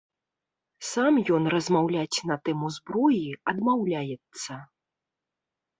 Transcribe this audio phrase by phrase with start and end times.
[0.91, 3.21] Сам ён размаўляць на тэму зброі
[3.55, 4.53] адмаўляецца.